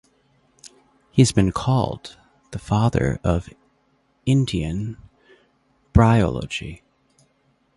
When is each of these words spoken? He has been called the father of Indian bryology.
He 1.11 1.21
has 1.21 1.31
been 1.31 1.51
called 1.51 2.17
the 2.49 2.57
father 2.57 3.19
of 3.23 3.51
Indian 4.25 4.97
bryology. 5.93 6.81